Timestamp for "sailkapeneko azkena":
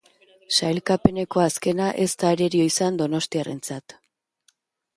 0.59-1.91